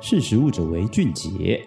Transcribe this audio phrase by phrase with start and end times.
[0.00, 1.60] 识食物者为俊杰。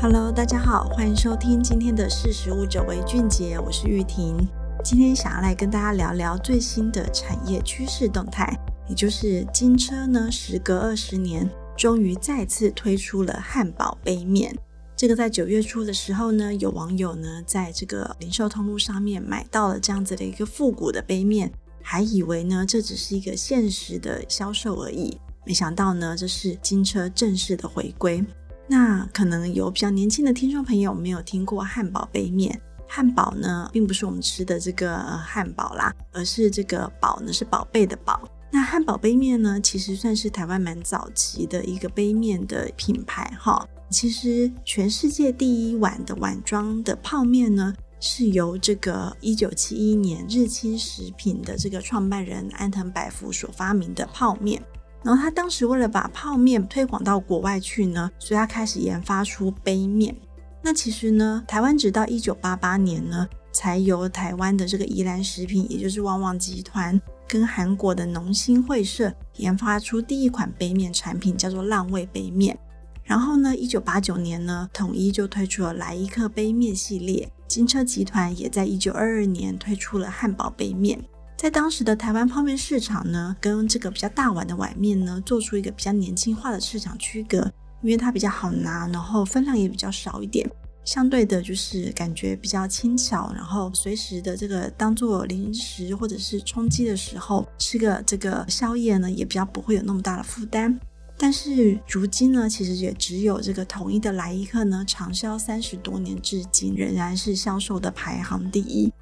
[0.00, 4.48] Hello，大家好，欢迎收听今天的识食物者为俊杰，我是玉婷。
[4.82, 8.50] 今天想要来跟大家聊聊最新的产业趋势动态，
[8.88, 11.46] 也就是金车呢，时隔二十年，
[11.76, 14.56] 终于再次推出了汉堡杯面。
[14.96, 21.52] 这个在九月初的时候呢，有网友呢在这个零售通路上面买到了这样子的一个复古的杯面，
[21.86, 28.24] 还以为呢这只是一个限时的销售而已，没想到呢这是金车正式的回归。
[28.66, 32.58] 那可能有比较年轻的听众朋友没有听过汉堡杯面，
[32.88, 38.26] 汉堡呢并不是我们吃的这个汉堡啦，而是这个宝呢是宝贝的宝。
[38.50, 43.68] 那汉堡杯面呢其实算是台湾蛮早期的一个杯面的品牌哈。
[43.90, 47.72] 其实，全世界第一碗的碗装的泡面呢，
[48.06, 54.62] 是由这个一九七一年日清食品的这个创办人安藤百福所发明的泡面。
[55.02, 60.14] 然后他当时为了把泡面推广到国外去呢，所以他开始研发出杯面。
[60.62, 72.58] 那其实呢，台湾直到一九八八年呢，才由台湾的这个宜兰食品，也就是旺旺集团，跟韩国的农心会社研发出第一款杯面产品，叫做浪味杯面。
[73.04, 77.30] 然后呢，一九八九年呢，统一就推出了莱伊克杯面系列。
[77.46, 80.98] 金车集团也在一九二二年推出了汉堡杯面。
[81.36, 87.38] 在当时的台湾泡面市场呢，跟这个比较大碗的碗面呢，做出一个比较年轻化的市场区隔，
[87.82, 90.50] 因为它比较好拿，然后分量也比较少一点，
[90.84, 100.80] 相对的就是感觉比较轻巧，然后随时的这个当做零食或者是充饥的时候吃个这个宵夜呢，也比较不会有那么大的负担。
[101.16, 108.92] 但是如今呢，其实也只有这个统一的来一客呢，长销三十多年至今，仍然是销售的排行第一。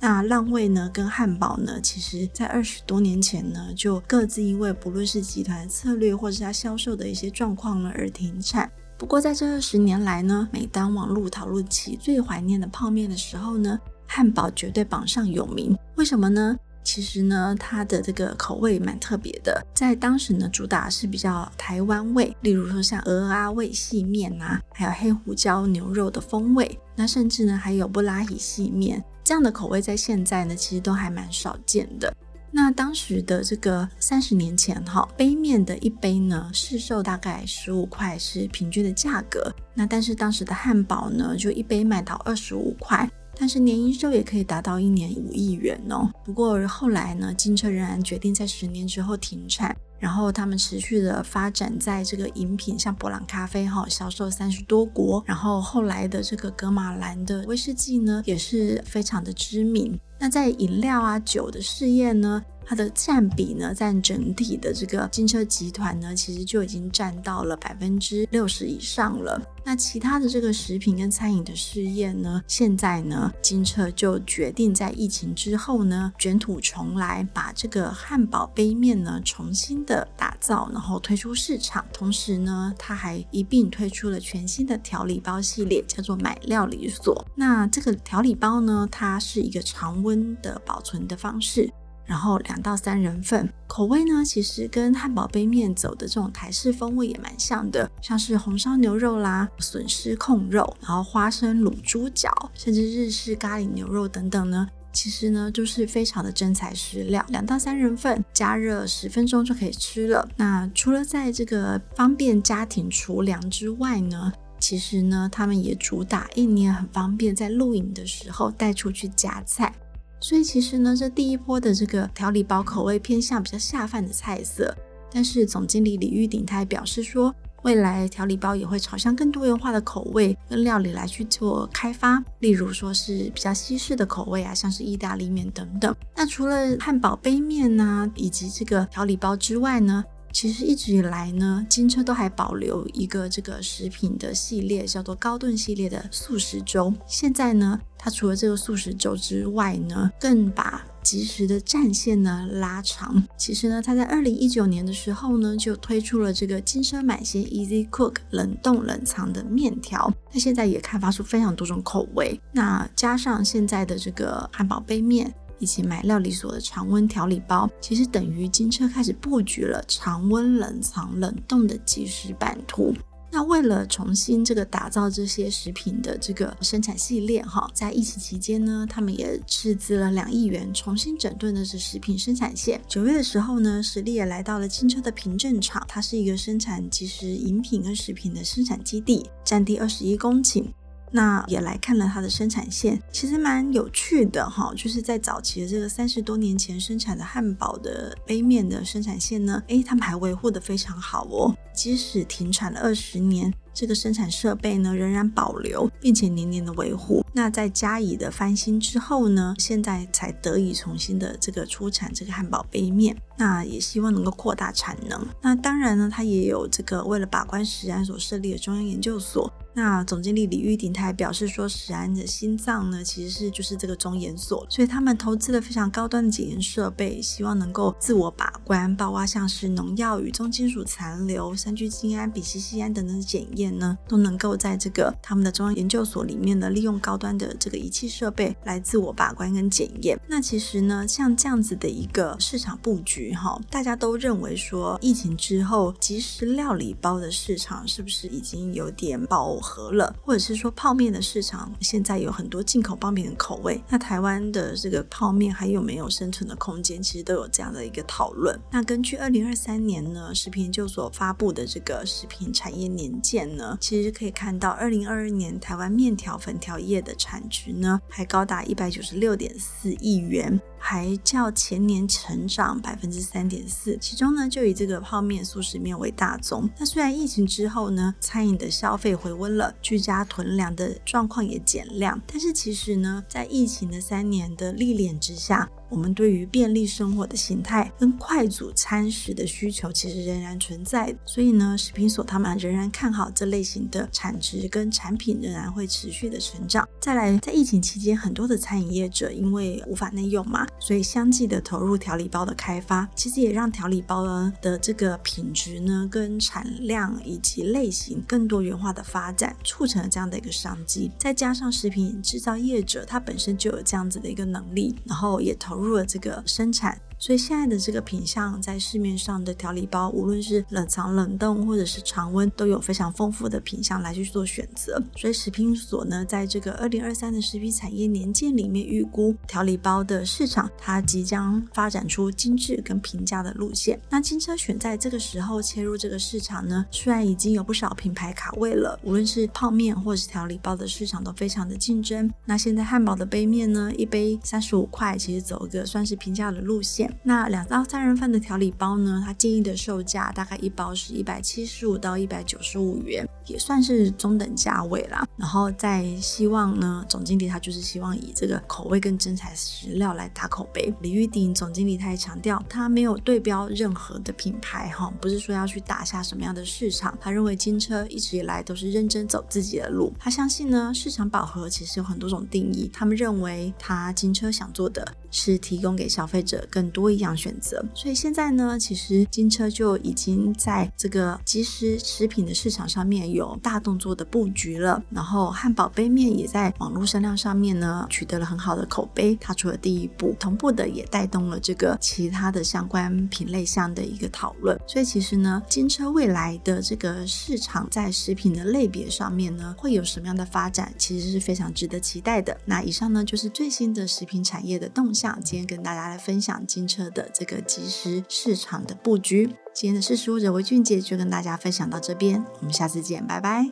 [0.00, 8.70] 那浪味呢，跟汉堡呢，其实在二十多年前呢，就各自因为不论是集团策略或是它销售的一些状况呢而停产。
[8.96, 15.76] 不过在这二十年来呢，每当网络讨论起最怀念的泡面的时候呢，汉堡绝对榜上有名。
[15.96, 16.56] 为什么呢？
[16.88, 32.10] 其实呢，它的这个口味蛮特别的，在当时呢，主打是比较台湾味，例如说像鹅啊味细面啊，还有黑胡椒牛肉的风味，那甚至呢还有布拉提细面这样的口味，在现在呢其实都还蛮少见的。
[32.50, 43.06] 那当时的这个三十年前哈，杯面的一杯呢，市售大概十五块是平均的价格，那但是当时的汉堡呢，就一杯卖到二十五块。
[43.38, 46.10] 但是年营收也可以达到一年五亿元哦。
[46.24, 55.22] 不过后来呢，金车仍然决定在十年之后停产，然后他们持续的发展在这个饮品，像博朗咖啡哈，销售三十多国。
[55.24, 59.98] 然后后来的这个格玛兰的威士忌呢，也是非常的知名。
[60.18, 69.40] 那在饮料啊酒的事业呢，它的占比呢，占整体的这个金车集团呢，其实就已经占到了百分之六十以上了。
[69.64, 81.84] 那其他的这个食品跟餐饮的事业呢，现在呢，金车就决定在疫情之后呢，卷土重来，把这个汉堡杯面呢重新的打造，然后推出市场。
[81.92, 87.22] 同时呢，它还一并推出了全新的调理包系列，叫做买料理所。
[87.34, 91.70] 那这个调理包呢，它是一个常温温的保存的方式。
[92.04, 107.22] 然后两到三人份，口味呢，其实跟汉堡杯面走的这种台式风味也蛮像的，像是红烧牛肉啦、笋丝控肉，然后花生卤猪脚，甚至日式咖喱牛肉等等呢，其实呢都是非常的真材实料。
[107.28, 110.26] 两到三人份，加热十分钟就可以吃了。
[110.38, 119.74] 那除了在这个方便家庭厨粮之外呢，其实呢，他们也主打一年很方便，在露营的时候带出去夹菜。
[120.20, 124.74] 所以其实呢，这第一波的这个调理包口味偏向比较下饭的菜色，
[125.12, 135.94] 但是总经理李玉鼎他还表示说，未来调理包也会朝向更多元化的口味跟料理来去做开发，例如说是比较西式的口味啊，像是意大利面等等。
[136.16, 140.04] 那除了汉堡杯面呐、以及这个调理包之外呢，
[140.40, 146.94] 其实一直以来呢，金车都还保留一个这个食品的系列，叫做高顿系列的素食粥。
[147.08, 153.20] 现在呢，它除了这个素食粥之外呢，更把即食的战线呢拉长。
[153.36, 160.08] 其实呢，它在二零一九年的时候呢，就推出了这个金车满鲜 Easy Cook 冷冻冷藏的面条。
[160.30, 162.40] 它现在也开发出非常多种口味。
[162.52, 165.34] 那加上现在的这个汉堡杯面。
[165.58, 172.94] 以及买料理所的常温调理包，其实等于金车开始布局了常温冷藏冷冻的即食版图。
[173.30, 182.80] 那为了重新这个打造这些食品的这个生产系列哈，在疫情期间呢，他们也斥资了两亿元重新整顿的是食品生产线。
[182.88, 190.64] 九月的时候呢，实力也来到了金车的平镇厂，它是一个生产即食饮品跟食品的生产基地，占地二十一公顷。
[191.10, 207.24] 那也来看了它的生产线，其实蛮有趣的哈，就是在早期的这个三十多年前生产的汉堡的杯面的生产线呢，诶，他们还维护得非常好哦，即使停产了二十年，这个生产设备呢仍然保留，并且年年的维护。
[207.32, 213.16] 那在加以的翻新之后呢，现在才得以重新的这个出产这个汉堡杯面。
[213.36, 215.24] 那也希望能够扩大产能。
[215.40, 219.52] 那当然呢，它也有这个为了把关食安所设立的中央研究所。
[219.74, 240.18] 那总经理李玉鼎他还表示说，食安的心脏呢，其实是就是这个中研所，所以他们投资了非常高端的检验设备，希望能够自我把关，包括像是农药与重金属残留、三聚氰胺、丙烯酰胺等等的检验呢，都能够在这个他们的中央研究所里面呢，利用高端的这个仪器设备来自我把关跟检验。
[240.26, 257.02] 那其实呢，像这样子的一个市场布局哈，大家都认为说，疫情之后即食料理包的市场是不是已经有点饱和合了，或者是说泡面的市场现在有很多进口泡面的口味，那台湾的这个泡面还有没有生存的空间？
[257.02, 258.58] 其实都有这样的一个讨论。
[258.72, 270.58] 那根据二零二三年呢，食品研究所发布的这个食品产业年鉴呢，其实可以看到二零二二年台湾面条粉条业的产值呢，还高达一百九十六点四亿元。
[270.80, 276.70] 还较前年成长百分之三点四，其中呢就以这个泡面、速食面为大宗。
[276.78, 296.86] 那虽然疫情之后呢，餐饮的消费回温了，居家囤粮的状况也减量，但是其实呢，在疫情的三年的历练之下，我们对于便利生活的形态跟快煮餐食的需求其实仍然存在，所以呢，食品所他们仍然看好这类型的产值跟产品仍然会持续的成长。
[297.00, 311.10] 再来，在疫情期间，很多的餐饮业者因为无法内用嘛，所以相继的投入调理包的开发，其实也让调理包呢的这个品质呢跟产量以及类型更多元化的发展，促成了这样的一个商机。
[311.18, 317.00] 再加上食品制造业者，他本身就有这样子的一个能力，然后也投入了这个生产。
[317.18, 325.02] 所以现在的这个品相，在市面上的调理包，无论是冷藏、冷冻或者是常温，都有非常丰富的品相来去做选择。
[325.16, 334.00] 所以食品所呢，在这个二零二三的食品产业年鉴里面，预估调理包的市场，它即将发展出精致跟平价的路线。
[334.08, 342.30] 那金车选在这个时候切入这个市场呢，虽然已经有不少品牌卡位了，无论是泡面或者是调理包的市场都非常的竞争。
[342.44, 347.07] 那现在汉堡的杯面呢，一杯三十五块，其实走一个算是平价的路线。
[347.22, 355.26] 那两到三人份的调理包呢，它建议的售价大概一包是一百七十五到一百九十五元，也算是中等价位啦。
[355.36, 360.92] 然后在希望呢，总经理他就是希望以这个口味跟真材实料来打口碑。
[361.00, 367.16] 李玉鼎总经理他也强调，他没有对标任何的品牌哈，不是说要去打下什么样的市场。
[367.20, 370.12] 他认为金车一直以来都是认真走自己的路。
[370.18, 372.90] 他相信呢，市场饱和其实有很多种定义。
[372.92, 385.02] 他们认为他金车想做的是提供给消费者更多一样选择，所以现在呢，其实金车就已经在这个即食食品的市场上面有大动作的布局了。
[385.10, 394.78] 然后汉堡杯面也在网络声量上面呢取得了很好的口碑，踏出了第一步，同步的也带动了这个其他的相关品类项的一个讨论。
[394.86, 402.56] 所以其实呢，金车未来的这个市场在食品的类别上面呢，会有什么样的发展，其实是非常值得期待的。
[402.64, 413.66] 那以上呢就是最新的食品产业的动向，今天跟大家来分享金车的这个即时市场的布局，今天的识时务者为俊杰就跟大家分享到这边，我们下次见，拜拜。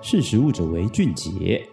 [0.00, 1.71] 识时务者为俊杰。